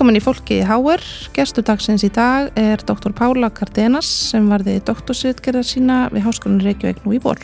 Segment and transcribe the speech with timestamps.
[0.00, 1.02] Velkomin í fólki í Háer.
[1.36, 7.02] Gestur dagsins í dag er doktor Pála Cardenas sem varði doktorsritgerðar sína við Háskólanir Reykjavík
[7.04, 7.36] nú í vor.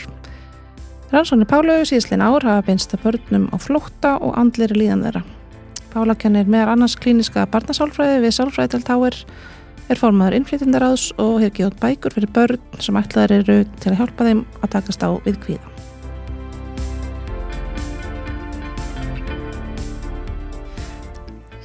[1.12, 5.24] Rannsóknir Pálu síðslein ár hafa beinst að börnum á flótta og andlir líðan þeirra.
[5.92, 9.22] Pála kennir meðar annars klíniska barnasálfræði við Sálfræðitelt Háer,
[9.92, 14.32] er formaður innflytjendaráðs og hefur gefið bækur fyrir börn sem ætlaðir eru til að hjálpa
[14.32, 15.75] þeim að takast á við kvíða.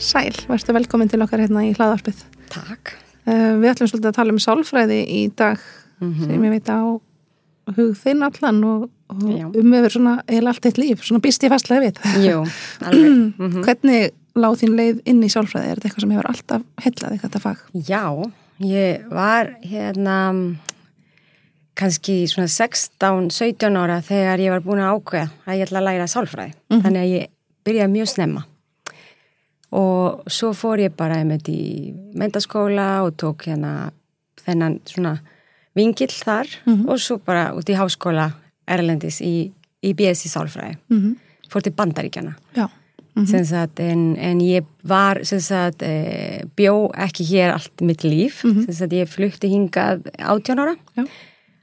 [0.02, 2.26] Sæl, verður velkomin til okkar hérna í hlaðarpið.
[2.50, 2.96] Takk.
[3.22, 5.62] Uh, við ætlum svolítið að tala um sálfræði í dag
[6.02, 6.26] Mm -hmm.
[6.26, 6.82] sem ég veit á
[7.76, 11.50] hug þinn allan og, og um yfir svona eða allt eitt líf, svona býst ég
[11.54, 11.96] fastlega við.
[12.26, 12.46] Jú,
[12.86, 13.12] alveg.
[13.12, 13.64] Mm -hmm.
[13.64, 15.68] Hvernig láð þín leið inn í sálfræði?
[15.68, 17.58] Er þetta eitthvað sem hefur alltaf hellaði þetta fag?
[17.74, 20.56] Já, ég var hérna
[21.76, 26.08] kannski svona 16-17 ára þegar ég var búin að ákveða að ég ætla að læra
[26.08, 26.54] sálfræði.
[26.70, 27.28] Þannig að ég
[27.64, 28.46] byrjaði mjög snemma.
[29.72, 33.92] Og svo fór ég bara einmitt í mentaskóla og tók hérna
[34.44, 35.16] þennan svona
[35.78, 36.50] vingill þar
[36.88, 38.32] og svo bara út í háskóla
[38.68, 39.52] Erlendis í,
[39.84, 40.78] í BS í sálfræði.
[40.92, 41.16] Mm -hmm.
[41.50, 42.36] Fór til bandaríkjana.
[42.56, 42.70] Já.
[43.14, 43.44] Mm -hmm.
[43.44, 48.72] sagt, en, en ég var sagt, e, bjó ekki hér allt mitt líf mm -hmm.
[48.72, 51.06] sagt, ég flutti hingað 18 ára Já.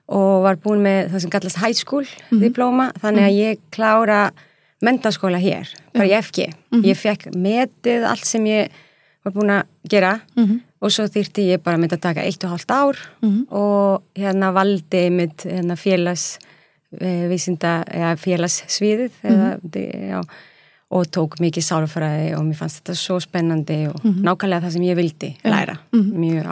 [0.06, 2.40] og var búin með það sem kallast high school mm -hmm.
[2.40, 4.32] diplóma þannig að ég klára
[4.84, 6.48] mentaskóla hér, bara í FG
[6.84, 8.70] ég fekk metið allt sem ég
[9.24, 10.20] var búin að gera.
[10.78, 12.98] Og svo þýrti ég bara með að taka eitt og hálft ár
[13.50, 16.38] og hérna valdi mitt hérna, félags
[17.00, 19.12] e, vísinda, eða félagssviðið
[20.12, 20.22] já.
[20.88, 24.22] Og tók mikið sálfræði og mér fannst þetta svo spennandi og mm -hmm.
[24.24, 26.18] nákvæmlega það sem ég vildi læra, mm -hmm.
[26.18, 26.44] mjög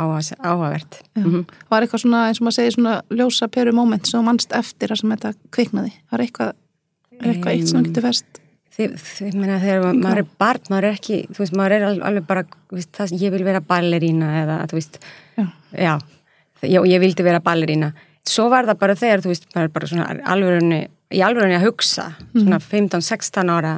[1.14, 1.44] mm -hmm.
[1.70, 5.00] Var eitthvað svona, eins og maður segir svona ljósa peru moment sem mannst eftir að
[5.00, 5.92] sem þetta kviknaði?
[6.11, 6.52] Var eitthvað,
[7.20, 8.11] er eitthvað eitt sem getur?
[8.77, 12.27] Þið, þið meina þegar maður er barn, maður er ekki þú veist, maður er alveg
[12.29, 12.42] bara
[12.74, 14.98] veist, það, ég vil vera ballerína eða þú veist
[15.39, 15.95] já, já,
[16.61, 17.95] já ég vildi vera ballerína
[18.29, 20.80] svo var það bara þegar, þú veist, maður er bara svona alvörunni,
[21.14, 23.77] í alvörunni að hugsa svona 15-16 ára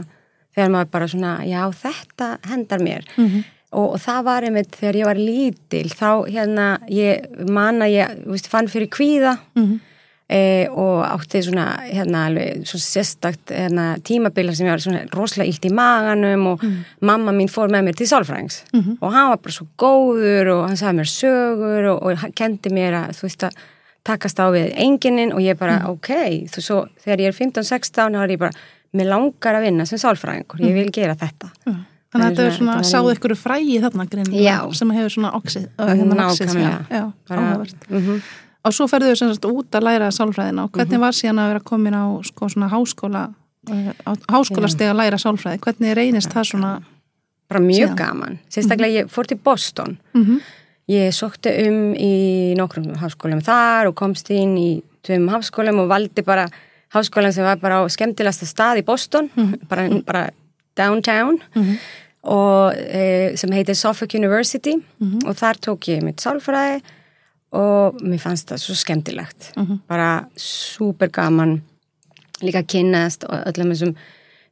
[0.57, 3.07] þegar maður bara svona, já þetta hendar mér.
[3.17, 3.45] Mm -hmm.
[3.71, 8.25] og, og það var einmitt þegar ég var lítil þá hérna, ég man að ég
[8.27, 9.39] veist, fann fyrir kvíða.
[9.55, 9.79] Mm -hmm.
[10.28, 15.49] E, og átti svona hérna alveg svona sérstakt hérna, tímabila sem ég var svona rosalega
[15.53, 16.71] illt í maganum og mm.
[16.71, 16.84] -hmm.
[17.00, 18.62] mamma mín fór með mér til sálfræðings.
[19.00, 22.93] Og hann var bara svo góður og hann sagði mér sögur og, og kendi mér
[22.93, 23.53] að þú veist að
[24.05, 26.11] takast á við enginin og ég bara ok,
[26.49, 28.53] þú svo þegar ég er 15-16 þá er ég bara
[28.97, 31.50] mér langar að vinna sem sálfræðingur, ég vil gera þetta.
[31.67, 31.84] Mm.
[32.09, 34.31] Þannig að þetta er svona, sáðu ykkur fræði þarna grinn
[34.78, 36.78] sem hefur svona oxið Nákvæmlega.
[37.91, 38.22] Mm -hmm.
[38.69, 41.06] Og svo ferðu þau sem sagt út að læra sálfræðina og hvernig mm -hmm.
[41.06, 43.23] var síðan að vera komin á sko svona háskóla
[44.06, 46.73] á háskólasteg að læra sálfræði, hvernig reynist það svona
[47.49, 47.97] Bara mjög síðan?
[47.97, 50.41] gaman, sérstaklega ég fór til Boston -hmm.
[50.89, 56.23] ég sókti um í nokkrum háskólum þar og komst inn í tveim háskólum og valdi
[56.23, 56.49] bara
[56.95, 59.69] háskólan sem var bara á skemmtilegsta stað í Boston, mm -hmm.
[59.69, 60.31] bara, bara
[60.77, 61.77] downtown mm -hmm.
[62.23, 65.29] og e, sem heitir Suffolk University mm -hmm.
[65.29, 66.83] og þar tók ég mitt sálfræði
[67.57, 69.53] og mér fannst það svo skemmtilegt
[69.89, 71.61] bara super gaman
[72.45, 73.95] líka kynast og öllum þessum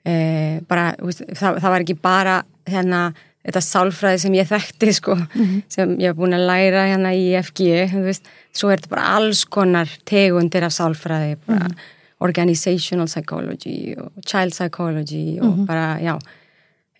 [0.06, 2.36] e, bara, það, það var ekki bara
[2.66, 3.02] hérna
[3.46, 5.58] þetta sálfræði sem ég þekkti sko, mm -hmm.
[5.68, 7.86] sem ég hef búin að læra hérna í FG,
[8.52, 14.12] svo er þetta bara alls konar tegundir af sálfræði bara mm -hmm organizational psychology og
[14.26, 15.66] child psychology og mm -hmm.
[15.66, 16.14] bara, já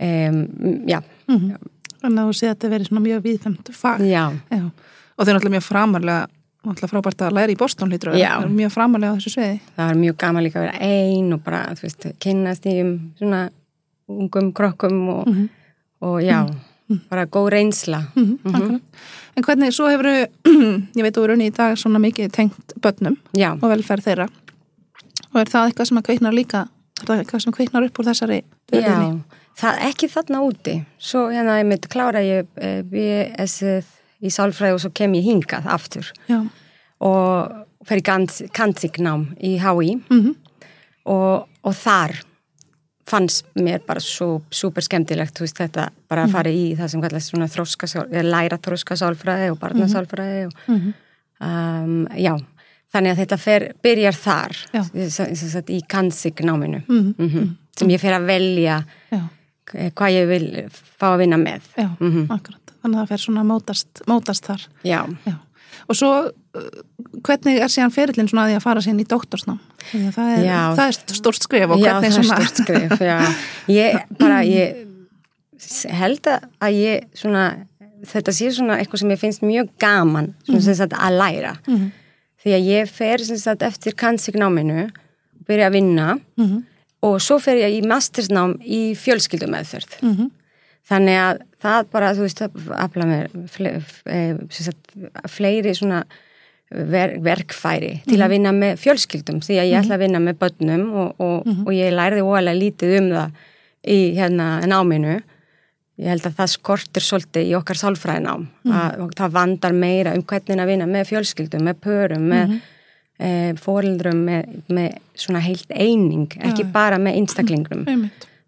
[0.01, 1.01] um, já.
[1.29, 1.57] Mm -hmm.
[2.03, 4.01] Þannig að þú sé að þetta verið svona mjög viðfemt fag.
[4.01, 4.33] Já.
[4.51, 4.71] já.
[5.17, 6.27] Og þau er náttúrulega mjög framarlega
[6.67, 9.59] náttúrulega frábært að læra í Boston lítur og það er mjög framarlega á þessu sveiði.
[9.77, 13.43] Það var mjög gaman líka að vera einn og bara, veist, kynast í um svona
[14.11, 15.49] ungum krokkum og, mm -hmm.
[16.01, 16.41] og já,
[17.11, 18.03] bara góð reynsla.
[18.15, 18.81] -hmm.
[19.37, 20.07] En hvernig, svo hefur
[20.99, 23.53] ég veit, þú eru unni í dag svona mikið tengt börnum já.
[23.63, 24.29] og velferð þeirra
[25.37, 26.69] og er það eitthvað sem að kveiknar líka
[27.01, 28.43] er það eitthvað sem kveiknar upp úr þessari
[28.73, 29.21] Já,
[29.61, 33.63] það ekki þarna úti svo hérna ég mitt klára ég eh, BS
[34.23, 36.41] í sálfræði og svo kem ég hingað aftur Já.
[37.01, 38.07] og fer í
[38.57, 40.35] kantsignám í HÍ mm -hmm.
[41.05, 42.17] og, og þar
[43.07, 47.31] fannst mér bara svo super skemmtilegt veist, þetta bara að fara í það sem kallast
[47.31, 47.87] svona þróska,
[48.23, 50.93] læra þróska sálfræði og barnasálfræði og mm -hmm.
[51.41, 52.37] um, já
[52.95, 54.59] Þannig að þetta fer, byrjar þar
[55.13, 57.49] sagt, í kansignáminu mm -hmm.
[57.79, 58.77] sem ég fer að velja
[59.11, 59.21] Já.
[59.67, 61.63] hvað ég vil fá að vinna með.
[61.77, 62.27] Já, -hmm.
[62.31, 62.66] akkurat.
[62.87, 64.61] Þannig að það fer svona mótast, mótast þar.
[64.87, 65.01] Já.
[65.27, 65.35] Já.
[65.91, 66.11] Og svo,
[67.27, 69.57] hvernig er síðan ferillin svona að því að fara síðan í doktorsnám?
[69.91, 70.47] Það er,
[70.79, 72.23] það er stórst skrif og hvernig svona...
[72.23, 73.19] Já, það er stórst skrif, já.
[73.75, 74.85] Ég bara, ég
[75.99, 77.45] held að ég svona,
[78.07, 80.79] þetta sé svona eitthvað sem ég finnst mjög gaman svona, mm -hmm.
[80.79, 81.91] sagt, að læra mm -hmm.
[82.45, 86.63] því að ég fer sagt, eftir kansiknáminu og byrja að vinna mm -hmm.
[87.03, 89.99] og svo fer ég í mastersnám í fjölskyldumæðferð
[90.87, 92.45] þannig að það bara, þú veist,
[92.77, 93.75] afla mér fle,
[94.55, 94.97] sagt,
[95.31, 96.05] fleiri svona
[96.71, 100.85] ver, verkfæri til að vinna með fjölskyldum því að ég ætla að vinna með börnum
[100.95, 103.41] og, og, og ég læriði óalega lítið um það
[103.87, 105.17] í hérna náminu
[105.97, 108.73] ég held að það skortir svolítið í okkar sálfræðinám mm.
[108.77, 112.65] að það vandar meira um hvernig að vinna með fjölskyldum, með pörum, með mm -hmm.
[113.19, 113.31] e,
[113.63, 116.73] fórildrum, með, með svona heilt eining, ekki ja.
[116.73, 117.87] bara með einstaklingrum.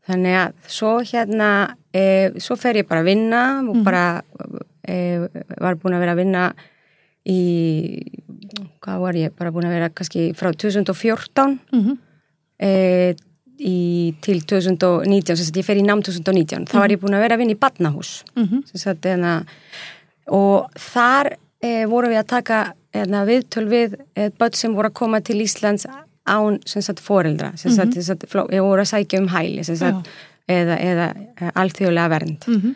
[0.08, 0.14] Mm.
[0.14, 3.84] Þannig að svo hérna, e, svo fer ég bara að vinna og -hmm.
[3.84, 4.22] bara
[4.88, 5.28] e,
[5.60, 6.54] var búin að vera að vinna
[7.28, 7.40] í,
[8.80, 11.98] hvað var ég, bara búin að vera kannski frá 2014 -hmm.
[12.58, 13.14] e,
[13.58, 16.72] í, til 2019, þess að ég fer í nám 2019, mm -hmm.
[16.72, 18.90] þá var ég búin að vera að vinna í badnahús mm -hmm.
[18.90, 19.44] að, enna,
[20.26, 24.94] og þar e, voru við að taka enna, viðtöl við e, börn sem voru að
[24.94, 25.86] koma til Íslands
[26.28, 28.02] án mm -hmm.
[28.02, 30.08] sagt, voru að sækja um hæli sagt,
[30.48, 32.44] eða, eða e, alþjóðlega vernd.
[32.48, 32.74] Mhm.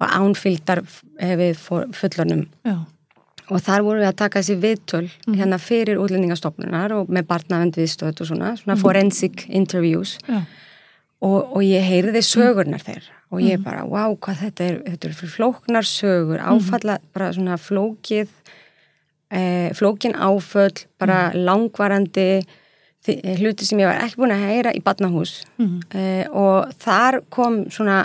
[0.00, 0.84] og ánfyldar
[1.18, 1.56] e, við
[1.92, 2.86] fullornum Já.
[3.48, 5.34] Og þar voru við að taka þessi viðtöl mm.
[5.34, 8.82] hérna fyrir útlendingastofnunar og með barnavendviðstöð og svona, svona mm.
[8.82, 10.18] forensic interviews.
[11.20, 15.32] Og, og ég heyriði sögurnar þeir og ég bara, wow, hvað þetta er þetta er
[15.32, 18.30] flóknar sögur, áfalla bara svona flókið
[19.30, 22.44] eh, flókin áföll bara langvarandi
[23.38, 25.76] hluti sem ég var ekki búin að heyra í barnahús mm.
[25.96, 28.02] eh, og þar kom svona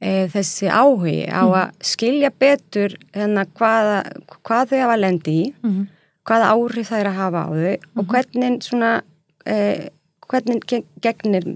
[0.00, 1.54] e, þessi áhugi á mm.
[1.60, 4.00] að skilja betur hérna hvaða,
[4.46, 5.78] hvað þau hafa lendi í, mm.
[6.28, 8.10] hvaða áhrif það er að hafa á þau og mhm.
[8.12, 8.92] hvernig svona
[9.46, 9.56] e,
[10.28, 10.66] hvernig
[11.04, 11.46] gegnir,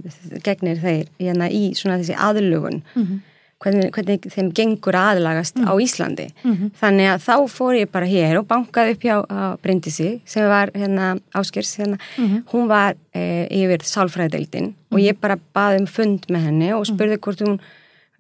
[0.45, 3.21] gegnir þeir hérna í svona þessi aðlugun mhm.
[3.63, 5.83] Hvernig, hvernig þeim gengur aðlagast á mhm.
[5.85, 6.29] Íslandi
[6.81, 9.17] þannig að þá fór ég bara hér og bankaði upp hjá
[9.63, 11.99] Bryndisi sem var hérna áskers hérna,
[12.53, 17.21] hún var e, yfir sálfræðdeildin og ég bara baði um fund með henni og spurði
[17.23, 17.61] hvort hún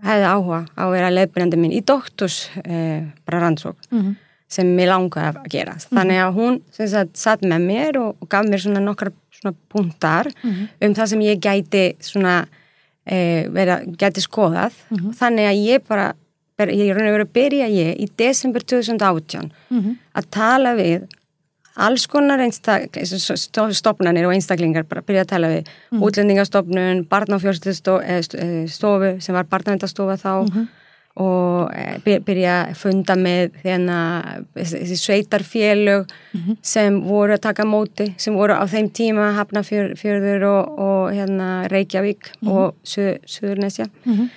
[0.02, 4.14] hefði áhuga á að vera leifbreyndi minn í dokturs eh, bara rannsók mm -hmm.
[4.48, 5.72] sem mér langaði að gera.
[5.72, 5.98] Mm -hmm.
[5.98, 10.26] Þannig að hún sagt, satt með mér og, og gaf mér svona nokkar svona punktar
[10.42, 10.86] mm -hmm.
[10.86, 12.46] um það sem ég gæti svona
[13.06, 14.72] eh, vera, gæti skoðað.
[14.90, 15.14] Mhm.
[15.20, 16.12] Þannig að ég bara,
[16.58, 19.98] ég er raun og verið að byrja ég í desember 2018 mhm.
[20.14, 21.08] að tala við
[21.80, 22.40] alls konar
[23.72, 26.02] stofnanir og einstaklingar bara byrja að tala við mm.
[26.04, 30.66] útlendingastofnun, barnafjörstustofu sem var barnavendastofa þá mm -hmm.
[31.20, 36.56] Og eh, byrja að funda með þessi sveitarfélög mm -hmm.
[36.62, 42.32] sem voru að taka móti, sem voru á þeim tíma Hafnafjörður og, og hérna, Reykjavík
[42.32, 42.48] -hmm.
[42.48, 44.30] og Suðurnesja mhm.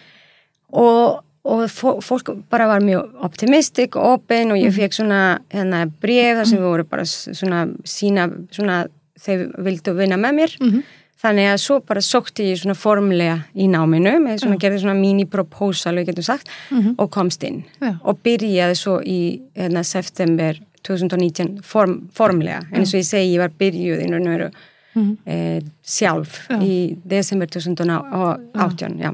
[0.72, 1.69] og og
[2.01, 4.75] fólk bara var mjög optimistik opinn og ég mhm.
[4.80, 8.86] fekk svona hérna bref þar sem við vorum bara svona sína, svona
[9.22, 10.83] þeir vildu vinna með mér mm -hmm.
[11.21, 15.95] Þannig að svo bara sókti ég svona formlega í náminu með svona, gerði svona mini-proposal,
[16.00, 16.95] við getum sagt mm -hmm.
[16.97, 17.97] og komst inn Já.
[18.03, 23.41] og byrjaði svo í hérna september 2019 form, formlega, en eins og ég segi ég
[23.41, 25.17] var byrjuð í raun og veru mm -hmm.
[25.25, 26.62] eh, sjálf Já.
[26.62, 29.13] í desember 2018, já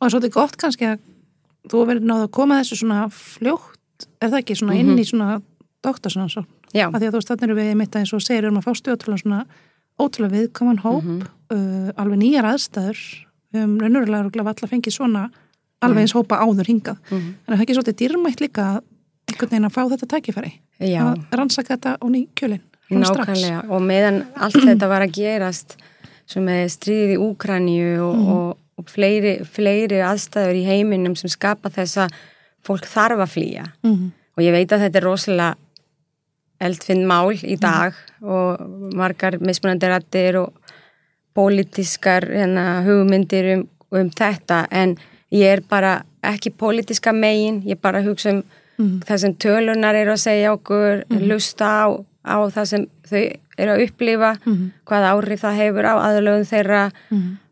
[0.00, 0.98] Og svo er þetta gott kannski að
[1.68, 4.90] þú verður náðu að koma þessu svona fljótt, er það ekki svona mm -hmm.
[4.90, 5.42] inn í svona
[5.82, 8.56] doktorsnansó, af því að þú veist þannig eru við mitt að eins og segir um
[8.56, 9.46] að fá stjóðtrúlega svona
[9.98, 11.56] ótrúlega viðkoman hóp mm -hmm.
[11.56, 13.00] uh, alveg nýjar aðstæður
[13.54, 15.30] um raunverulega eru glæð allar fengið svona
[15.80, 17.34] alveg eins hópa áður hingað mm -hmm.
[17.46, 18.64] en það er ekki svolítið dýrmætt líka
[19.28, 21.02] einhvern veginn að fá þetta tækifæri Já.
[21.04, 25.76] að rannsaka þetta á ný kjölinn Nákvæmlega og meðan allt þetta var að gerast
[26.26, 28.28] sem er stríðið í Úkræníu og, mhm.
[28.28, 32.18] og og fleiri, fleiri aðstæður í heiminum sem skapa þess að
[32.66, 34.10] fólk þarf að flýja mm -hmm.
[34.36, 35.56] og ég veit að þetta er rosalega
[36.60, 37.60] eldfinn mál í mhm.
[37.62, 40.72] dag mm og margar mismunandi rættir og
[41.38, 43.60] pólitískar hérna, hugmyndir um,
[43.94, 44.96] um þetta en
[45.30, 48.42] ég er bara ekki pólitíska megin, ég bara hugsa um
[48.78, 51.28] mm það sem tölunar eru að segja okkur, mhm.
[51.30, 51.86] lusta á,
[52.26, 53.22] á það sem þau
[53.58, 54.66] eru að upplifa mhm.
[54.84, 56.82] hvað áhrif það hefur á aðlöfum þeirra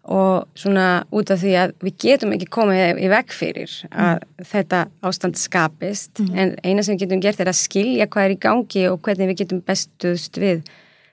[0.07, 4.49] og svona út af því að við getum ekki komið í veg fyrir að mm.
[4.53, 6.35] þetta ástand skapist mm.
[6.39, 9.33] en eina sem við getum gert er að skilja hvað er í gangi og hvernig
[9.33, 10.63] við getum bestust við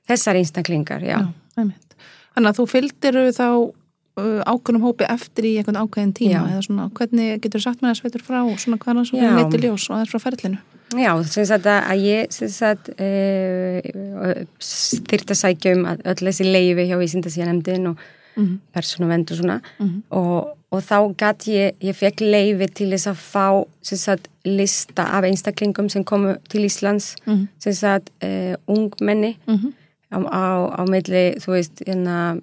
[0.09, 1.17] þessar einstaklingar já.
[1.57, 1.63] Já,
[2.33, 6.53] Þannig að þú fylgdir þá uh, ákveðnum hópi eftir í einhvern ákveðin tíma já.
[6.53, 9.65] eða svona hvernig getur þú sagt með þess veitur frá svona hvaðan svo við veitir
[9.67, 10.61] ljós og þess frá ferlinu
[10.93, 13.81] Já, sem sagt að ég sem sagt e,
[14.61, 18.03] þyrta sækjum öll þessi leifi hjá Ísindasíðanemdin og
[18.35, 18.57] mm -hmm.
[18.73, 20.01] persónu vendu svona mm -hmm.
[20.09, 25.23] og, og þá gæti ég, ég fekk leifi til þess að fá sagt, lista af
[25.23, 27.47] einstaklingum sem komu til Íslands mm -hmm.
[27.59, 29.73] sem sagt uh, ungmenni -hmm.
[30.11, 32.41] á, á, á milli þú veist hérna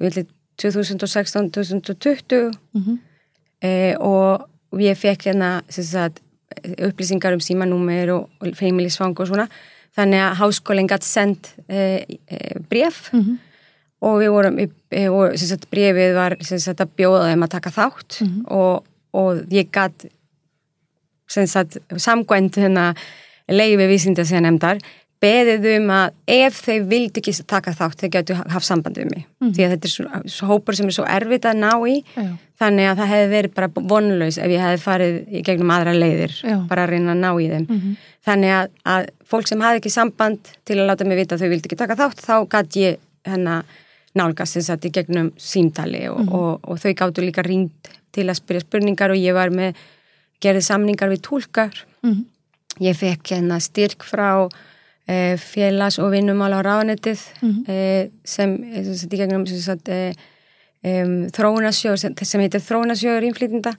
[0.00, 0.26] milli
[0.62, 2.98] 2016-2020 mm -hmm.
[3.64, 4.48] uh, og
[4.80, 6.22] ég fekk hérna sagt,
[6.78, 9.48] upplýsingar um símanúmer og, og feimilisvang og svona
[9.96, 11.98] þannig að háskólinn gæti sendt uh,
[12.70, 13.38] bref og
[14.22, 14.58] við vorum
[15.12, 18.42] og sagt, brefið var sagt, að bjóða þeim að taka þátt mm -hmm.
[18.50, 20.08] og, og ég gætt
[21.32, 22.94] samkvæmt hérna
[23.48, 24.82] leiði vísinda sem nefndar
[25.22, 29.22] beðið um að ef þeir vildi ekki taka þátt þeir getur haft samband um mig
[29.22, 29.52] mm -hmm.
[29.54, 32.30] því að þetta er svo, svo hópur sem er svo erfitt að ná í Já.
[32.58, 36.34] þannig að það hefði verið bara vonlaus ef ég hefði farið í gegnum aðra leiðir
[36.42, 36.56] Já.
[36.68, 37.96] bara að reyna að ná í þeim mm -hmm.
[38.26, 41.48] þannig að, að fólk sem hafði ekki samband til að láta mig vita að þau
[41.48, 43.62] vildi ekki taka þátt þá gæti ég hérna
[44.18, 46.38] nálgast þess að í gegnum símtali og, mm -hmm.
[46.38, 49.78] og, og þau gáttu líka ringt til að spyrja spurningar og ég var með
[50.42, 52.24] gerðið samningar við tólkar mm -hmm.
[52.80, 54.48] ég fekk hérna styrk frá
[55.08, 57.70] e, félags- og vinnumála á ráðanettið mm -hmm.
[57.70, 58.50] e, sem,
[58.96, 60.12] sem í gegnum e,
[61.36, 63.76] þróunasjóður sem, sem heitir þróunasjóður innflýtinda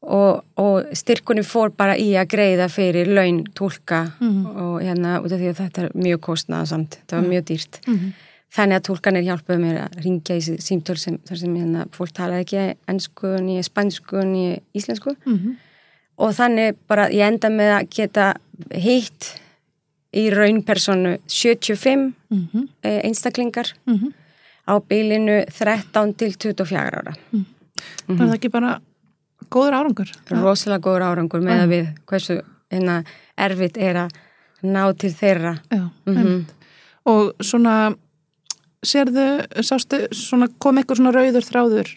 [0.00, 4.12] og, og styrkunni fór bara í að greiða fyrir laun tólka
[4.56, 7.80] og hérna út af því að þetta er mjög kostnaðasamt, þetta var mjög dýrt
[8.54, 12.44] Þannig að tólkanir hjálpuðu mér að ringja í símtól sem, þar sem hérna, fólk talaði
[12.44, 15.56] ekki ennsku, nýja spansku, nýja íslensku mm -hmm.
[16.16, 18.34] og þannig bara ég enda með að geta
[18.70, 19.40] hitt
[20.16, 22.68] í raunpersonu 75 mm -hmm.
[22.82, 24.12] einstaklingar mm -hmm.
[24.66, 27.14] á bylinu 13 til 24 ára.
[27.30, 27.44] Mhm.
[28.08, 28.18] Mhm.
[28.18, 28.80] Það er ekki bara
[29.50, 30.10] góður árangur?
[30.30, 33.04] Rosalega góður árangur með að við hversu hérna,
[33.36, 34.10] erfitt er að
[34.62, 35.58] ná til þeirra.
[35.70, 36.44] Já, mhm.
[37.04, 37.94] og svona
[38.86, 39.26] sérðu,
[39.66, 41.92] sástu, svona, kom eitthvað svona rauður þráður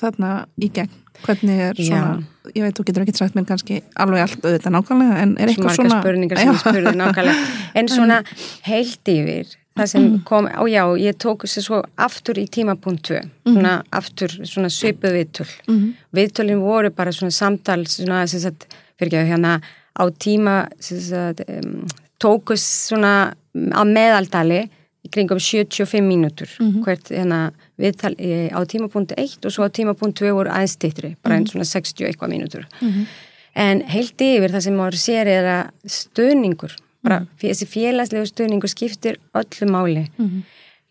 [0.00, 1.02] þarna í gegn?
[1.24, 2.50] Hvernig er svona, já.
[2.58, 5.78] ég veit, þú getur ekki sagt mér kannski alveg allt auðvitað nákvæmlega, en er eitthvað
[5.78, 6.00] svona...
[6.02, 7.46] Spurningar sem ég spurði nákvæmlega,
[7.80, 8.18] en svona
[8.66, 10.18] heilt yfir, það sem mm.
[10.28, 13.88] kom, á já, ég tók þessi svo aftur í tímapunkt 2, svona mm.
[14.00, 15.48] aftur, svona svipuð viðtöl.
[15.72, 15.86] Mm.
[16.20, 18.68] Viðtölinn voru bara svona samtal, svona, sem sagt,
[19.00, 19.56] fyrir ekki að hérna
[19.96, 21.86] á tíma, sem sagt, um,
[22.20, 23.16] tókus svona
[23.56, 24.66] að meðaldali
[25.06, 26.82] í kringum 75 mínútur mm -hmm.
[26.84, 27.40] hvert hérna,
[27.78, 28.14] viðtal
[28.52, 31.52] á tímapunktu 1 og svo á tímapunktu 2 voru aðeins stittri, bara einn mm -hmm.
[31.52, 33.06] svona 60 eitthvað mínútur mm -hmm.
[33.54, 36.72] en heilt yfir það sem maður sér er að stöðningur
[37.02, 37.28] bara mhm.
[37.40, 40.42] þessi félagslegu stöðningur skiptir öllu máli mhm.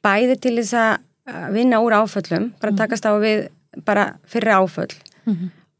[0.04, 2.78] bæði til þess að vinna úr áföllum bara mhm.
[2.78, 3.48] takast á við
[3.86, 4.94] bara fyrir áföll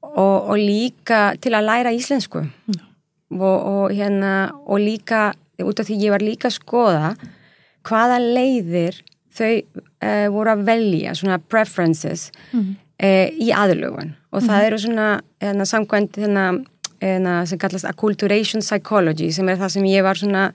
[0.02, 6.00] og, og líka til að læra íslensku og, og hérna og líka út af því
[6.04, 7.16] ég var líka að skoða
[7.86, 9.02] hvaða leiðir
[9.36, 12.78] þau uh, voru að velja, svona preferences mm -hmm.
[13.04, 14.48] uh, í aðlugun og mm -hmm.
[14.50, 15.10] það eru svona
[15.42, 16.46] hérna, samkvæmt hérna,
[17.02, 20.52] hérna, sem kallast acculturation psychology sem er það sem ég var svona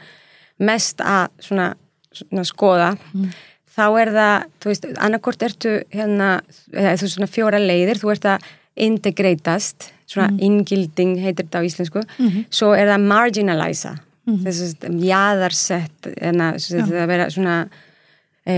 [0.58, 1.74] mest að svona,
[2.12, 3.30] svona skoða mm -hmm.
[3.76, 6.40] þá er það, þú veist, annarkort ertu hérna,
[6.72, 8.38] þú svona fjóra leiðir, þú ert að
[8.76, 10.38] integratast svona mhm.
[10.40, 12.46] ingilding heitir þetta á íslensku mhm.
[12.50, 13.96] svo er það marginaliza
[14.30, 14.42] mm.
[14.46, 17.56] þessu jæðarsett en að vera svona
[18.46, 18.56] e,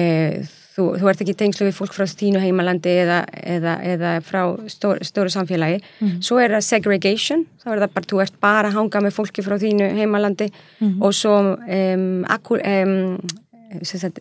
[0.72, 3.20] þú, þú ert ekki tengslu við fólk frá stínu heimalandi eða,
[3.54, 4.40] eða, eða frá
[4.72, 6.16] stór, stóru samfélagi mm.
[6.24, 9.44] svo er það segregation þá er það bara, þú ert bara að hanga með fólki
[9.44, 10.98] frá þínu heimalandi mm.
[11.02, 13.18] og svo um, akkur, um,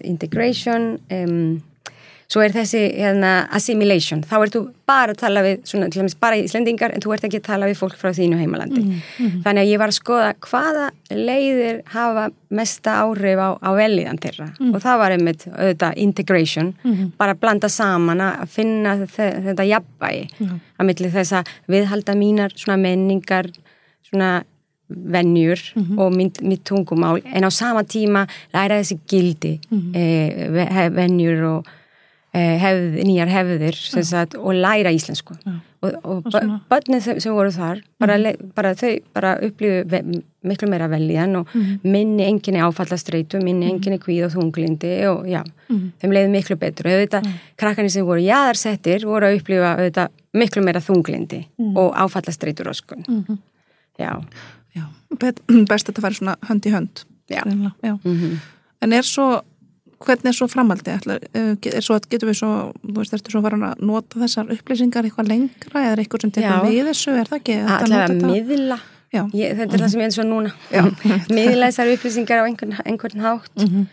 [0.08, 1.60] integration um,
[2.32, 6.38] Svo er þessi hérna, assimilation, þá ertu bara að tala við, svona, til dæmis bara
[6.40, 8.84] Íslendingar en þú ert ekki að tala við fólk frá þínu heimalandi.
[8.86, 9.42] Mm -hmm.
[9.44, 14.48] Þannig að ég var að skoða hvaða leiðir hafa mesta áhrif á, á velíðan þeirra
[14.48, 14.76] mm -hmm.
[14.76, 17.12] og það var einmitt auðvitað integration, mm -hmm.
[17.18, 20.30] bara að blanda saman að finna þetta jafnvægi
[20.80, 23.52] að milli þess að viðhalda mínar svona menningar,
[24.10, 24.44] svona
[24.88, 26.00] vennjur mhm.
[26.00, 29.96] og mitt, mitt tungumál en á sama tíma læra þessi gildi, mhm.
[29.96, 31.68] eh, vennjur og
[32.32, 33.76] hefð, nýjar hefðir
[34.08, 35.58] sagt, og læra íslensku Já.
[35.84, 36.28] og, og
[36.72, 38.54] börnið sem, sem voru þar bara, mm.
[38.56, 41.82] bara þau bara upplýðu miklu meira veljan og mm.
[41.84, 43.74] minni enginni áfallastreitu, minni mm.
[43.74, 45.92] enginni kvíð og þunglindi og já, mhm.
[46.00, 50.64] þeim leiði miklu betur og auðvitað krakkarnir sem voru jáðarsettir voru að upplýfa auðvitað miklu
[50.64, 51.76] meira þunglindi mhm.
[51.84, 53.44] og áfallastreitur oskun -hmm.
[54.00, 54.24] já.
[54.72, 54.88] já
[55.20, 57.44] best að þetta færi svona hönd í hönd já,
[57.84, 58.00] já.
[58.00, 58.38] -hmm.
[58.82, 59.42] en er svo
[60.06, 60.96] hvernig er svo framaldi?
[61.32, 62.52] Eh, er svo, getur við svo,
[62.84, 66.36] þú veist, ertu svo farin að nota þessar upplýsingar eitthvað lengra eða er eitthvað sem
[66.38, 67.58] tekur við þessu, er það ekki?
[67.78, 68.80] Allavega miðla,
[69.12, 69.82] ég, þetta er mm -hmm.
[69.82, 70.52] það sem ég er svo núna
[71.38, 73.86] miðla þessar upplýsingar á einhvern, einhvern hátt mm -hmm.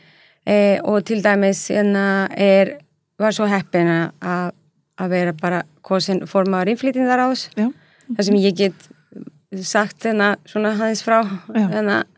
[0.47, 2.79] eh, og til dæmis hérna er,
[3.19, 3.89] var svo heppin
[4.21, 4.53] að
[4.99, 8.89] að vera bara kosin formaður innflytindar á þess það sem ég get
[9.65, 12.09] sagt þennan svona hans frá þennan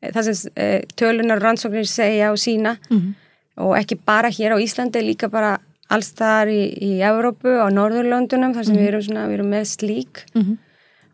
[0.00, 3.14] það sem e, tölunar rannsóknir segja og sína Mhm.
[3.56, 5.58] Og ekki bara hér á Íslandi líka bara
[5.90, 9.64] alls þar í, í Evrópu og Norðurlöndunum þar sem við erum svona, við erum með
[9.72, 10.24] slík.
[10.34, 10.58] Mhm.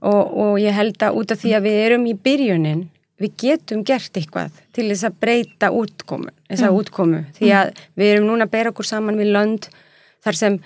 [0.06, 2.82] og, og ég held að út af því að við erum í byrjunin
[3.16, 7.22] við getum gert eitthvað til þess að breyta útkomu, þessa útkomu.
[7.38, 9.68] Því að við erum núna að bera okkur saman við lönd
[10.24, 10.58] þar sem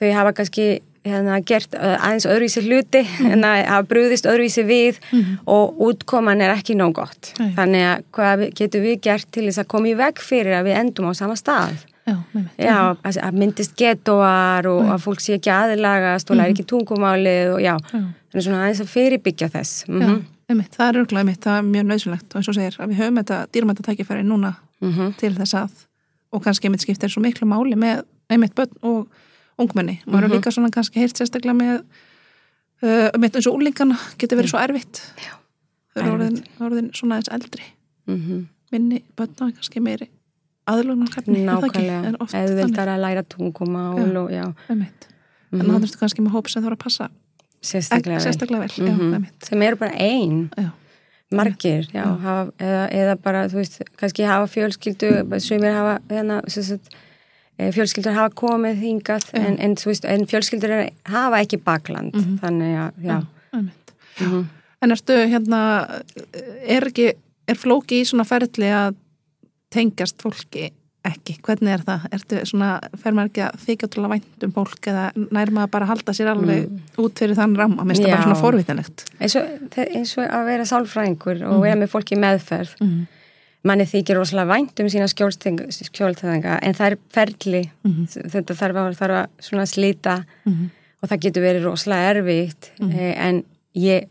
[0.00, 0.66] þau hafa kannski
[1.04, 5.00] hérna, gert aðeins öðruvísi hluti en að hafa brúðist öðruvísi við
[5.46, 7.32] og útkoman er ekki nóg gott.
[7.38, 7.50] Nei.
[7.56, 10.78] þannig að hvað getum við gert til þess að koma í veg fyrir að við
[10.80, 11.74] endum á sama stað?
[12.04, 12.16] Já.
[12.60, 17.54] Já, að, að myndist getoar og að fólk sé ekki aðilagast og læri ekki tungumálið
[17.54, 19.86] og já, þannig svona aðeins að fyrirbyggja þess.
[19.88, 20.18] Mm -hmm.
[20.52, 23.00] einmitt, það er örgulega einmitt, það er mjög nöðsynlegt og eins og segir að við
[23.00, 25.14] höfum þetta dýrmæta tækifæri núna Mhm.
[25.16, 25.70] til þess að
[26.32, 29.06] og kannski einmitt skiptir svo miklu máli með einmitt börn og
[29.58, 30.00] ungmenni.
[30.06, 30.32] Maður Mhm.
[30.32, 31.84] er líka svona kannski heyrt sérstaklega með
[32.82, 35.00] uh, einmitt eins og úlingana getur verið svo erfitt.
[35.18, 35.32] Já,
[35.94, 37.62] þau eru orðin, orðin svona eins eldri.
[38.08, 40.08] Mm minni börn og kannski meiri
[40.66, 44.16] aðlunarhefni Nákvæmlega, eðvildar að læra tungumál Já.
[44.18, 45.04] og já, einmitt.
[45.52, 47.08] Þannig að það er kannski með hóp sem þarf að passa
[47.62, 48.24] sérstaklega, vel.
[48.24, 48.88] sérstaklega vel.
[48.88, 49.26] Já, Mhm.
[49.42, 50.50] sem eru bara ein.
[50.58, 50.72] Já,
[51.30, 56.62] margir, já, Hafa, eða, eða bara, þú veist, kannski hafa fjölskyldu sumir hafa, hérna, sem
[56.64, 56.88] sagt,
[57.58, 60.72] fjölskyldur hafa komið hingað en, en, þú veist, en fjölskyldur
[61.06, 63.18] hafa ekki bakland, þannig að, já,
[63.54, 64.44] einmitt Mhm.
[64.84, 65.60] En ertu hérna,
[66.68, 67.12] er ekki,
[67.48, 68.94] er flóki í svona ferli að
[69.74, 70.68] tengjast fólki
[71.04, 71.38] ekki?
[71.44, 72.04] Hvernig er það?
[72.12, 72.68] Ertu svona,
[73.00, 75.92] fer maður ekki að þykja til að vænt um fólk eða nær maður bara að
[75.94, 76.68] halda sér alveg
[77.00, 77.82] út fyrir þann ramma?
[77.84, 78.26] Mér finnst það bara Já.
[78.28, 79.04] svona forvitanlegt.
[79.20, 79.50] eins og,
[79.84, 83.06] eins og að vera sálfræðingur og vera með fólki meðferð Mm.
[83.64, 88.06] Manni þykir rosalega vænt um sína skjólþæðinga en það er ferli Mhm.
[88.32, 89.20] þetta þarf að, þarf
[89.64, 90.70] að slíta Mhm.
[91.02, 93.44] og það getur verið rosalega erfitt eh, en
[93.76, 94.06] ég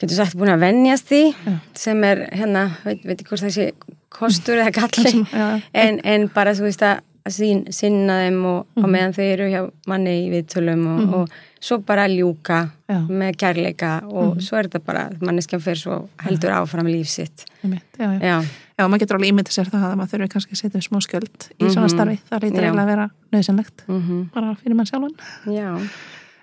[0.00, 1.58] getur sagt búin að venjast því Já.
[1.74, 3.72] sem er hérna, veit, veit ekki hvort það sé
[4.10, 5.26] kostur eða galli
[5.74, 8.84] en, en bara þú veist að að sín, sinna þeim og, Mhm.
[8.84, 9.60] og meðan þau eru hjá
[9.90, 11.28] manni í viðtölum og, og
[11.60, 13.00] svo bara ljúka Já.
[13.00, 13.10] Mhm.
[13.18, 17.82] með kærleika og svo er þetta bara manneskjan fyrir svo heldur áfram líf sitt Einmitt,
[17.98, 18.20] Já, já.
[18.20, 18.42] já,
[18.78, 21.48] já, maður getur alveg ímyndið sér það að maður þurfi kannski að setja smá skjöld
[21.58, 21.94] í svona Mhm.
[21.96, 22.18] starfi.
[22.30, 22.46] Það Já.
[22.46, 25.14] eiginlega að vera nöðsynlegt, mm bara fyrir mann sjálfan.
[25.46, 25.88] já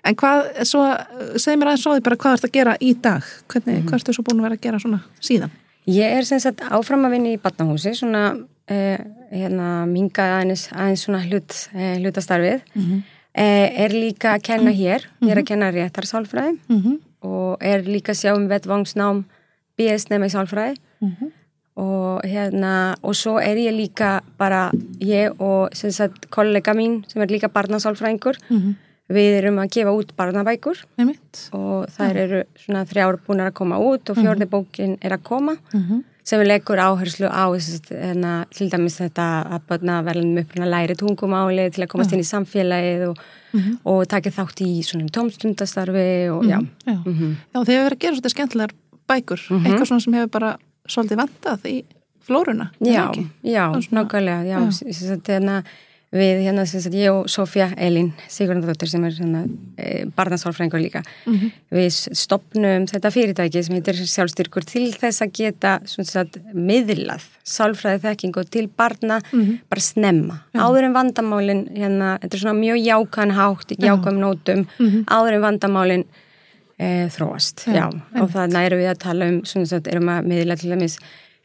[0.06, 0.84] En hvað, svo,
[1.40, 3.22] segð mér aðeins svo því bara hvað ert að gera í dag?
[3.48, 5.50] Hvernig, hvað ertu svo búin að vera að gera svona síðan?
[5.88, 8.36] Ég er sem sagt áfram að vinna í batnahúsi, svona
[8.68, 12.62] hérna minga aðeins, aðeins svona hlut, eh, hlutastarfið.
[13.34, 16.58] Eh, er líka að kenna hér, ég er að kenna réttarsálfræði.
[16.68, 16.98] Mm -hmm.
[17.24, 19.24] og er líka að sjá um vettvangsnám
[19.78, 20.76] BS-nema í sálfræði.
[21.00, 21.30] Mhm.
[21.76, 27.20] og hérna, og svo er ég líka bara, ég og sem sagt kollega mín sem
[27.22, 28.74] er líka barnasálfræðingur, Mhm.
[29.10, 30.84] við erum að gefa út barnabækur.
[31.52, 35.56] Og þær eru svona þrjár búinar að koma út og fjórði bókin er að koma.
[35.74, 36.04] Mhm.
[36.24, 40.94] Sem við leggur áherslu á hérna, til dæmis þetta að börna verðum upp að læri
[40.96, 43.20] tungumáli til að komast inn í samfélagið og,
[43.84, 46.96] og taka þátt í svona tómstundastarfi og já Já.
[47.04, 47.36] Mhm.
[47.54, 48.74] Já, þeir hefur verið að gera svolítið skemmtilegar
[49.08, 50.56] bækur, eitthvað svona sem hefur bara
[50.88, 51.76] svolítið vantað í
[52.24, 52.70] flóruna.
[52.80, 53.04] er Já,
[53.44, 54.70] já, er nákvæmlega, já, já.
[54.72, 55.62] sem sagt, hérna,
[56.14, 59.40] við hérna, sem sagt, ég og Sofía Elín Sigurðardóttir sem er hérna,
[59.76, 61.02] e, barnasálfrængur líka.
[61.26, 61.50] Mhm.
[61.74, 68.44] við stopnum þetta fyrirtæki sem heitir sjálfstyrkur til þess að geta sagt, miðlað sálfræði þekkingu
[68.50, 69.58] til barna Mhm.
[69.68, 74.66] bara snemma, áður en vandamálin hérna, þetta er svona mjög jákan hátt jákam nótum,
[75.10, 76.04] áður en vandamálin
[76.78, 80.26] e, þróast, Já, já, og þannig erum við að tala um svona sagt, erum að
[80.26, 80.98] miðla til dæmis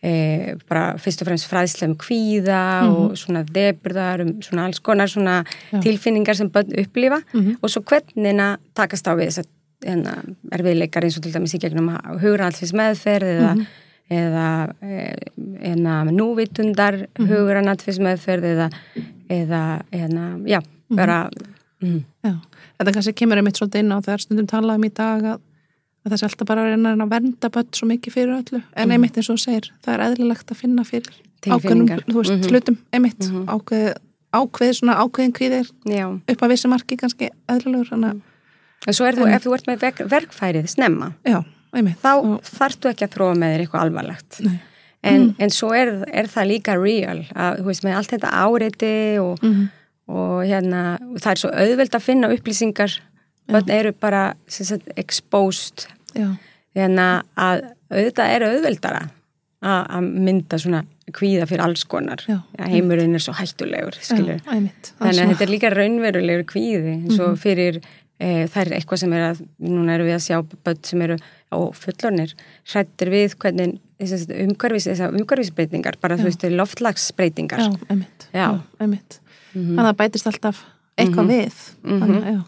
[0.03, 5.11] e, bara fyrst og fremst fræðslega um kvíða og svona deburðar um svona alls konar
[5.11, 5.41] svona
[5.83, 7.21] tilfinningar sem börn upplifa.
[7.61, 10.15] Og svo hvernig að takast á við þess að hérna,
[10.51, 13.53] erfiðleikar eins og til dæmis í gegnum hugranallis meðferð eða,
[14.09, 14.47] eða
[14.83, 15.05] e,
[15.63, 18.69] hérna, núvitundar mm hugranallis meðferð eða,
[19.29, 20.59] eða hérna, já,
[20.95, 21.21] bara
[21.83, 22.33] mm, Já,
[22.79, 25.43] þetta kannski kemur einmitt svolítið inn á þegar stundum talað um í dag að,
[26.09, 29.17] að þessi alltaf bara að reyna að vernda börn svo mikið fyrir öllu, en einmitt
[29.21, 31.13] eins og segir það er eðlilegt að finna fyrir
[31.45, 32.49] ákveðnum, þú veist, Mhm.
[32.51, 33.93] hlutum einmitt, ákveð,
[34.33, 36.05] ákveð svona ákveðin kvíðir já.
[36.27, 38.21] upp að vissi marki kannski eðlilegur, þannig að
[38.87, 41.43] og svo er þú, ef þú ert með verk, verkfærið snemma já,
[41.73, 41.97] einmitt.
[42.01, 44.39] þá og, þarftu ekki að þróa með þér eitthvað alvarlegt.
[44.45, 44.59] Nei.
[45.03, 49.17] en, en svo er, er það líka real að þú veist með allt þetta áreiti
[49.23, 49.69] og, Mhm.
[50.09, 52.99] og hérna það er svo auðveld að finna upplýsingar.
[53.49, 56.27] Börn eru bara sagt, exposed já,
[56.77, 57.07] hérna
[57.39, 59.05] að auðvitað er auðveldara
[59.59, 60.83] að, mynda svona
[61.15, 63.97] kvíða fyrir alls konar Já, ja, heimurinn er svo hættulegur.
[63.97, 64.93] Já, einmitt.
[64.99, 69.15] Þannig að þetta er líka raunverulegur kvíði eins og fyrir e, það er eitthvað sem
[69.17, 71.19] er að núna erum við að sjá börn sem eru
[71.49, 72.35] á fullornir
[72.69, 78.27] hrættir við hvernig umhverfis, umhverfisbreytingar bara þú veist, loftlagsbreytingar Já, einmitt.
[78.31, 78.47] Já.
[78.79, 79.19] einmitt.
[79.53, 80.61] Þannig að það bætist alltaf
[81.03, 81.59] eitthvað við.
[81.83, 82.39] Þannig, já.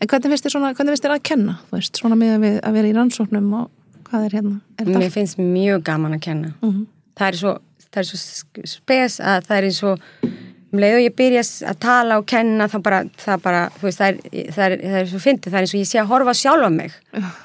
[0.00, 1.54] En hvernig finnst þér svona, hvernig finnst þér að kenna?
[1.72, 3.70] Veist, svona með að, að vera í rannsóknum og
[4.10, 4.56] hvað er hérna?
[4.78, 6.86] Er mér finnst mjög gaman að kenna Mhm.
[7.18, 7.52] það er svo,
[7.90, 9.92] það er svo sk- spes að það er svo
[10.74, 13.98] um leið og ég byrja að tala og kenna þá bara, það bara, þú veist,
[13.98, 14.16] það er,
[14.50, 16.66] það er, það er svo fyndið, það er eins og ég sé að horfa sjálf
[16.66, 16.92] á mig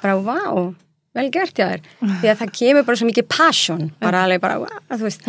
[0.01, 0.75] bara, vá,
[1.15, 1.81] vel gert hjá þér
[2.21, 4.57] því að það kemur bara svo mikið passion bara alveg bara,
[4.89, 5.21] þú veist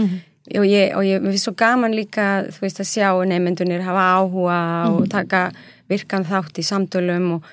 [0.48, 4.60] og ég, og ég, finnst svo gaman líka þú veist, að sjá nefndunir hafa áhuga
[4.94, 5.50] og taka
[5.90, 7.48] virkan þátt í samtölum og,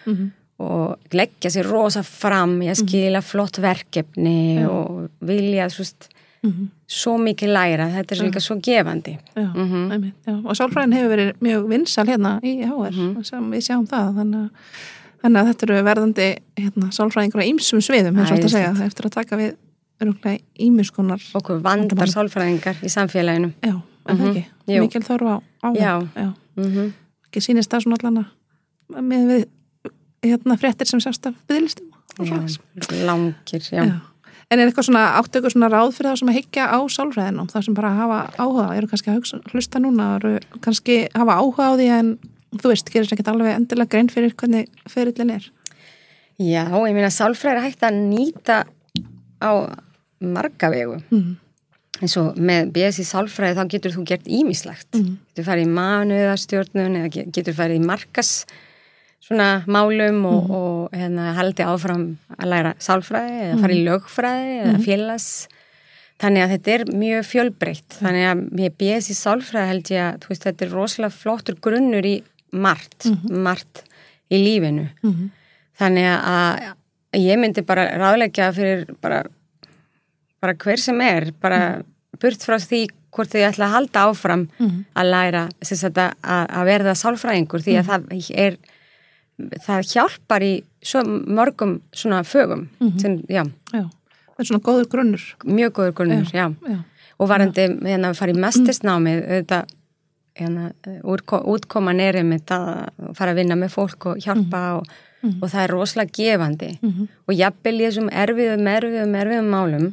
[0.63, 2.55] og leggja sér rosa fram.
[2.63, 6.09] Í að skila flott verkefni og vilja, þú veist
[6.87, 9.17] svo mikið læra, þetta er líka svo gefandi.
[9.35, 9.47] Já,
[10.27, 10.35] já.
[10.37, 14.75] Og sálfræðin hefur verið mjög vinsal hérna í HR, sem við sjáum það, þannig að,
[15.25, 16.27] þannig að þetta eru verðandi
[16.61, 19.57] hérna, sálfræðingur á ýmsum sviðum, eins og þetta segja, eftir að taka við
[20.01, 23.75] öruglega ýmiskona, okkur vandar sálfræðingar í samfélaginu já,
[24.07, 24.81] er það ekki, Jú.
[24.85, 25.29] mikil þörf
[25.63, 25.93] á, Já.
[26.15, 26.27] já.
[26.57, 26.93] mm
[27.27, 29.41] ekki sýnist það svona allan að með við
[30.23, 31.35] hérna fréttir sem sérst af
[32.17, 32.47] og svona.
[33.05, 33.83] langir, já.
[34.49, 37.49] En er eitthvað svona, áttu ykkur svona ráð fyrir það sem að higgja á sálfræðinum,
[37.51, 40.31] það sem bara hafa áhuga, eru kannski að hugsa, hlusta núna, eru
[40.63, 42.13] kannski hafa áhuga á því en
[42.55, 45.49] þú veist, gerir sér ekki alveg endilega grein fyrir hvernig ferillin er.
[46.39, 48.61] Já, ég meina sálfræði er hægt að nýta
[49.43, 49.51] á
[50.21, 51.01] marga vegu.
[51.11, 51.35] Mm.
[51.97, 54.87] eins og með BS í sálfræði þá getur þú gert ímislegt.
[54.93, 55.15] Mhm.
[55.33, 58.45] Getur farið í manuðastjórnun eða ge- getur farið í markas
[59.19, 60.51] svona málum og, Mhm.
[60.51, 63.87] og hérna, haldi áfram að læra sálfræði eða fara í Mhm.
[63.89, 65.47] lögfræði eða félags.
[66.19, 67.89] Þannig að þetta er mjög fjölbreytt.
[68.01, 72.05] Þannig að með BS í sálfræði held ég að veist, þetta er rosalega flottur grunnur
[72.05, 73.31] í margt, Mhm.
[73.41, 73.83] margt
[74.31, 74.89] í lífinu.
[75.79, 76.73] Þannig að
[77.13, 79.23] ég myndi bara ráðleggja fyrir bara,
[80.41, 81.81] bara hver sem er, bara
[82.21, 84.43] burt frá því hvort þið ætla að halda áfram
[84.95, 86.11] að læra sagt, að,
[86.49, 88.11] að verða sálfræðingur því að það
[88.45, 88.57] er
[89.65, 92.67] það hjálpar í svo mörgum svona fögum
[93.01, 95.25] sem, já, Já, það er svona góður grunnur.
[95.45, 96.77] mjög góður grunnur, já, Já,
[97.19, 99.59] og varandi hérna að fara í mestisnámið þetta
[100.37, 100.71] hérna,
[101.03, 104.87] útko- útkoman er um þetta að fara að vinna með fólk og hjálpa og,
[105.41, 106.69] og það er rosalega gefandi.
[107.27, 109.87] Og jafnvel í þessum erfiðum, erfiðum, erfiðum málum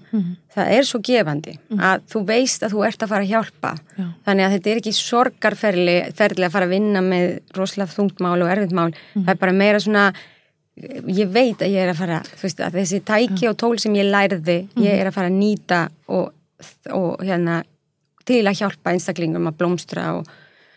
[0.54, 3.72] það er svo gefandi að þú veist að þú ert að fara að hjálpa.
[3.98, 4.06] Já.
[4.26, 8.42] þannig að þetta er ekki sorgarferli ferli að fara að vinna með rosalega þungt mál
[8.42, 10.12] og erfið mál, það er bara meira svona
[10.74, 14.08] ég veit að ég er að fara veist að þessi tæki og tól sem ég
[14.10, 16.32] lærði ég er að fara að nýta og,
[16.90, 17.62] og hérna
[18.26, 20.26] til að hjálpa einstaklingum að blómstra og,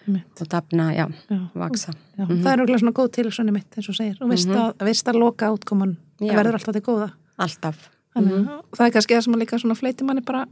[0.07, 0.41] Einmitt.
[0.41, 1.39] og dafna, já, Já.
[1.53, 2.23] vaksa já.
[2.25, 4.17] Það er auðvitað svona góð tilsvönni mitt, eins og segir.
[4.23, 7.09] Og veist, að, veist að loka átkoman, það verður alltaf til góða.
[7.37, 10.45] alltaf, Þannig að það er kannski það sem að líka svona fleiti manni bara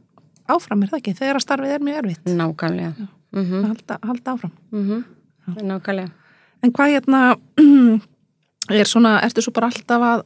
[0.51, 1.13] áfram, er það ekki?
[1.17, 2.91] Þegar að starfið er mjög erfitt, nákvæmlega
[3.35, 4.51] mm að halda, halda áfram.
[5.65, 6.11] nákvæmlega
[6.63, 7.21] En hvað hérna
[8.79, 10.23] er svona, ertu svo bara alltaf að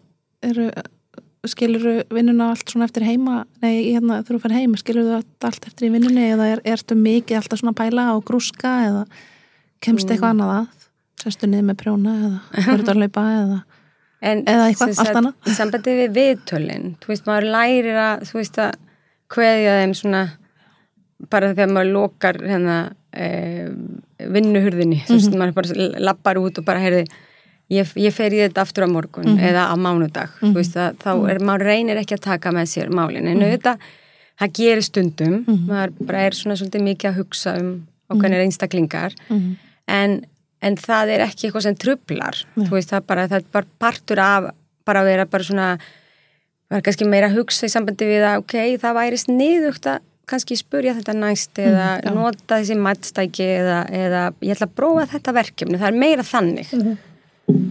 [0.50, 0.68] eru,
[1.48, 3.44] skiluru vinnuna allt svona eftir heima?
[3.64, 6.62] Nei, hérna, þú eru að fara heim, skiluru þetta allt eftir í vinnunni eða er,
[6.68, 9.06] ertu mikið alltaf svona pæla og grúska eða
[9.84, 10.88] kemst eitthvað annað að?
[11.24, 12.40] Sestu niður með prjóna eða
[12.74, 13.60] verður að laupa eða
[14.20, 15.36] En Eða eitthvað, allt annað.
[15.48, 18.74] Í sambandi við viðtölin, þú veist, maður lærir að, þú veist, að
[19.32, 20.24] kveðja þeim svona,
[21.32, 22.76] bara þegar maður lokar hérna
[23.16, 23.30] e,
[24.36, 27.06] vinnuhurðinni, þú veist, maður bara lappar út og bara, heyrði,
[27.70, 31.12] ég, ég fer í þetta aftur á morgun eða á mánudag, þú veist, að, þá
[31.32, 33.86] er, maður reynir ekki að taka með sér málin, en auðvitað,
[34.40, 37.72] það gerir stundum, maður bara er svona svolítið mikið að hugsa um
[38.10, 39.14] okkarnir einstaklingar,
[39.88, 40.22] en
[40.62, 42.36] en það er ekki eitthvað sem trublar
[42.74, 44.50] veist það er bara, það er bara partur af
[44.86, 45.68] bara að vera bara svona
[46.70, 50.58] vera kannski meira að hugsa í sambandi við að ok, það væri sniðugt að kannski
[50.60, 55.80] spurja þetta næst eða nota þessi mætstæki eða, eða ég ætla að prófa þetta verkefni,
[55.80, 56.68] það er meira þannig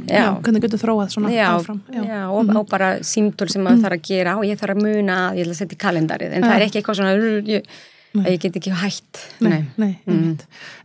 [0.09, 1.81] já, hvernig getur þróað svona Já, áfram?
[1.93, 5.19] Já, og, og bara símtól sem maður þarf að gera og ég þarf að muna
[5.29, 7.15] að ég ætla að setja í kalendarið en það er ekki eitthvað svona
[7.53, 7.73] ég,
[8.19, 9.25] að ég get ekki hætt.
[9.45, 10.37] Nei, nei, mm.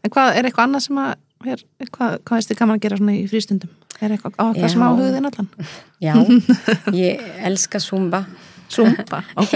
[0.04, 1.14] En hvað, er eitthvað annað sem að
[1.54, 3.76] er, hvað, hvað er þið gaman að gera svona í frístundum?
[4.00, 4.88] Er eitthvað á það sem Já.
[4.88, 5.52] á hugðin allan?
[6.04, 6.16] Já,
[7.04, 8.26] ég elska zumba.
[8.74, 9.52] Zumba, ok,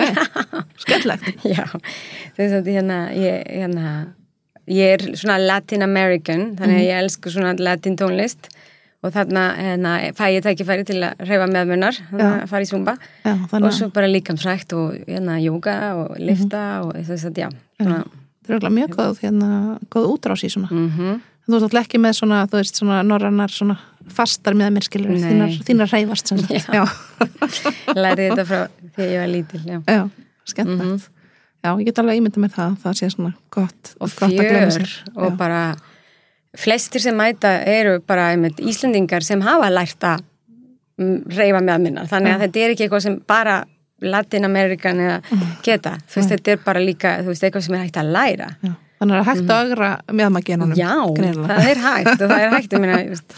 [0.83, 1.63] skemmtlegt Já,
[2.37, 3.93] þess að hérna ég, hérna
[4.69, 8.49] ég er svona Latin American þannig að ég elska svona Latin tónlist
[9.05, 12.95] og þarna hérna, fæ ég tækifæri til að reyfa meðmunnar þannig að fara í zumba
[12.97, 17.49] Já, og þannig svo bara líkamsrækt og hérna jóga og lifta og þess að já,
[17.77, 18.03] svona,
[18.47, 19.49] Það er mjög góð, hérna,
[19.91, 20.69] góð útrás í svona.
[20.71, 23.77] mhm Þú ert alltaf ekki með svona, þú veist, svona norrannar svona
[24.11, 26.41] fastar með mér skilur þínar, þínar reyfast sem.
[26.75, 26.81] Já.
[28.03, 28.59] lærið þetta frá
[28.97, 29.77] því ég var lítil já.
[29.87, 30.01] Já,
[30.51, 31.05] skemmtilegt.
[31.63, 34.91] Já, ég get alveg ímynda með það, það sé svona gott, og að sér.
[34.91, 35.61] fjör og bara
[36.57, 40.23] flestir sem mæta eru bara einmitt, Íslendingar sem hafa lært að
[40.99, 42.05] mm, reyfa með að minna.
[42.09, 43.57] Þannig að þetta er ekki eitthvað sem bara
[44.01, 45.21] Latin-Amerikan eða
[45.65, 45.95] geta.
[46.09, 48.49] Þú veist, þetta er bara líka, þú veist, eitthvað sem er hægt að læra.
[48.61, 48.73] Já.
[48.97, 50.73] Þannig að það er hægt að ögra með maður genunum.
[50.73, 50.81] Mhm.
[50.81, 50.93] já,
[51.47, 53.35] það er hægt og það er hægt, þú veist,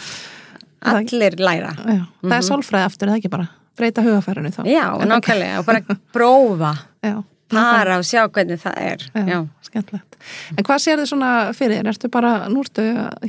[0.92, 1.72] allir læra.
[1.84, 3.48] Já, það er sálfræði aftur, er það ekki bara?
[3.80, 4.62] Breyta hugafærinu þá.
[4.68, 6.72] já, nákvæmlega, og bara prófa.
[7.10, 7.14] Já,
[7.50, 10.16] para og sjá hvernig það er já, skemmtilegt.
[10.56, 11.88] En hvað sér þið svona fyrir þér?
[11.94, 12.82] Ertu bara, nú ertu,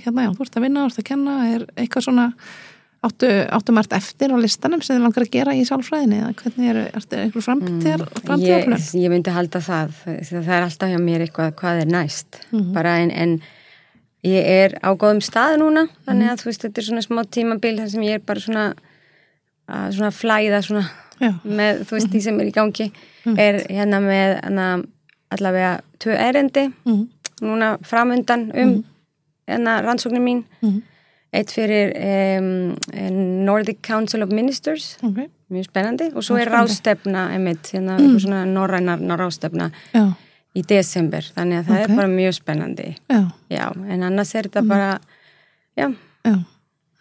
[0.03, 2.25] hérna, já, þú ert að vinna, þú ert að kenna, er eitthvað svona,
[3.01, 6.67] áttu, áttu margt eftir á listanum sem þið langar að gera í sálfræðinni eða hvernig
[6.69, 8.83] er, ertu eitthvað framtíðar, ég, framtíðarplun?
[9.01, 9.95] ég myndi halda það
[10.29, 12.73] það er alltaf hjá mér eitthvað hvað er næst Mhm.
[12.75, 13.41] bara en, en
[14.23, 16.33] ég er á góðum stað núna þannig Mhm.
[16.35, 18.67] að þú veist þetta er svona smá tímabil þar sem ég er bara svona
[19.71, 20.85] að svona flæða svona
[21.21, 22.13] Já, með þú veist Mhm.
[22.15, 22.91] því sem er í gangi
[23.37, 24.83] er hérna með hana,
[25.31, 27.07] allavega tvö erendi Mhm.
[27.41, 28.83] núna framundan um
[29.47, 30.81] hérna rannsóknin mín Mhm.
[31.33, 31.93] eitt fyrir
[32.39, 32.75] um,
[33.45, 38.17] Nordic Council of Ministers ok, mjög spennandi og svo er rástefna einmitt, hérna, mm.
[38.19, 40.13] svona norrænar rástefna já,
[40.55, 41.89] í desember, þannig að það Ok.
[41.89, 44.99] er bara mjög spennandi já, já, en annars er þetta bara
[45.77, 45.93] já.
[46.23, 46.45] Þannig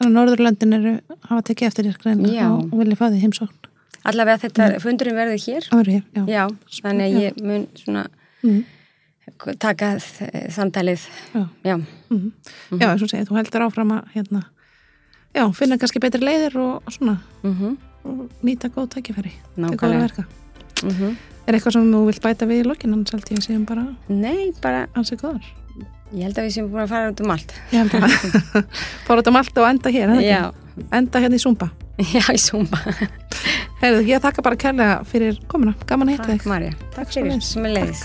[0.01, 0.93] að Norðurlöndin eru,
[1.29, 3.60] hafa tekið eftir þér greina og vilja fá því heimsókn.
[4.05, 6.23] Allavega þetta fundurinn verður hér hér, já.
[6.27, 6.45] já,
[6.83, 8.07] þannig að ég mun svona
[8.43, 8.65] Mhm.
[9.59, 11.03] taka þ- samtalið
[11.35, 11.49] Já.
[11.65, 11.77] já,
[12.11, 12.33] Mm
[12.81, 14.43] Já, eins og segið, þú heldur áfram að hérna,
[15.35, 20.25] já, finna kannski betri leiðir og svona mm og nýta góð tækifæri til góða verka.
[21.47, 23.85] Er eitthvað sem þú vilt bæta við í lokin, annars held ég að séum bara
[24.09, 25.45] nei, bara ansið góðar.
[26.15, 28.65] ég held að við séum búin að fara út um allt Ég held að
[29.07, 30.53] fór út um allt og enda hér?
[30.93, 31.71] Enda hérna í Zumba.
[32.15, 32.81] já, í Zumba.
[33.81, 35.77] Heyrðu, ég þakka bara kærlega fyrir komuna.
[35.89, 36.43] Gaman að hitta þig.
[36.43, 38.05] Takk Marja, takk fyrir, sem er leiðis